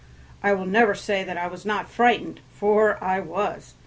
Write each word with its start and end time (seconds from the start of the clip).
I 0.41 0.53
will 0.53 0.65
never 0.65 0.95
say 0.95 1.29
I 1.29 1.45
was 1.45 1.63
not 1.63 1.87
frightened, 1.87 2.39
for 2.49 2.97
I 3.03 3.19
was. 3.19 3.75